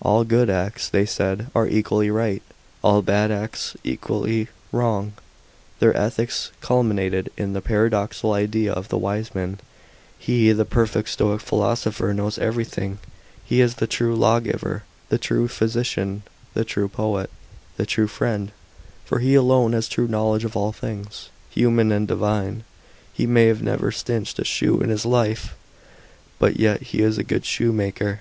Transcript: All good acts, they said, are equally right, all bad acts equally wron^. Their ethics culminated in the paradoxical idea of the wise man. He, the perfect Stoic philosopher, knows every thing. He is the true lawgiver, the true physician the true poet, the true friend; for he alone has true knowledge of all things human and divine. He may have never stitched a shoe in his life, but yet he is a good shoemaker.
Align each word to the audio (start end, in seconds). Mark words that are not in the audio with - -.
All 0.00 0.22
good 0.22 0.48
acts, 0.48 0.88
they 0.88 1.04
said, 1.04 1.48
are 1.56 1.66
equally 1.66 2.08
right, 2.08 2.40
all 2.84 3.02
bad 3.02 3.32
acts 3.32 3.74
equally 3.82 4.46
wron^. 4.72 5.10
Their 5.80 5.92
ethics 5.96 6.52
culminated 6.60 7.32
in 7.36 7.52
the 7.52 7.60
paradoxical 7.60 8.32
idea 8.32 8.72
of 8.72 8.90
the 8.90 8.96
wise 8.96 9.34
man. 9.34 9.58
He, 10.20 10.52
the 10.52 10.64
perfect 10.64 11.08
Stoic 11.08 11.40
philosopher, 11.40 12.14
knows 12.14 12.38
every 12.38 12.64
thing. 12.64 12.98
He 13.44 13.60
is 13.60 13.74
the 13.74 13.88
true 13.88 14.14
lawgiver, 14.14 14.84
the 15.08 15.18
true 15.18 15.48
physician 15.48 16.22
the 16.54 16.64
true 16.64 16.86
poet, 16.88 17.28
the 17.76 17.86
true 17.86 18.06
friend; 18.06 18.52
for 19.04 19.18
he 19.18 19.34
alone 19.34 19.72
has 19.72 19.88
true 19.88 20.06
knowledge 20.06 20.44
of 20.44 20.56
all 20.56 20.70
things 20.70 21.28
human 21.50 21.90
and 21.90 22.06
divine. 22.06 22.62
He 23.12 23.26
may 23.26 23.46
have 23.46 23.62
never 23.64 23.90
stitched 23.90 24.38
a 24.38 24.44
shoe 24.44 24.80
in 24.80 24.90
his 24.90 25.04
life, 25.04 25.56
but 26.38 26.54
yet 26.56 26.80
he 26.94 27.00
is 27.02 27.18
a 27.18 27.24
good 27.24 27.44
shoemaker. 27.44 28.20